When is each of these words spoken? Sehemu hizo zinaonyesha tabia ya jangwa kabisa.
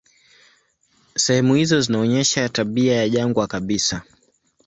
Sehemu 1.17 1.55
hizo 1.55 1.81
zinaonyesha 1.81 2.49
tabia 2.49 2.95
ya 2.95 3.09
jangwa 3.09 3.47
kabisa. 3.47 4.01